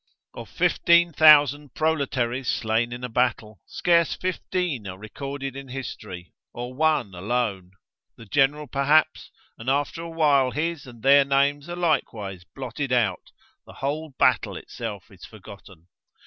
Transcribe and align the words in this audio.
Of 0.33 0.49
15,000 0.49 1.75
proletaries 1.75 2.47
slain 2.47 2.91
in 2.91 3.03
a 3.03 3.07
battle, 3.07 3.59
scarce 3.67 4.15
fifteen 4.15 4.87
are 4.87 4.97
recorded 4.97 5.55
in 5.55 5.67
history, 5.67 6.33
or 6.55 6.73
one 6.73 7.13
alone, 7.13 7.73
the 8.17 8.25
General 8.25 8.65
perhaps, 8.65 9.29
and 9.59 9.69
after 9.69 10.01
a 10.01 10.09
while 10.09 10.49
his 10.49 10.87
and 10.87 11.03
their 11.03 11.23
names 11.23 11.69
are 11.69 11.75
likewise 11.75 12.43
blotted 12.55 12.91
out, 12.91 13.31
the 13.67 13.73
whole 13.73 14.15
battle 14.17 14.57
itself 14.57 15.11
is 15.11 15.23
forgotten. 15.23 15.87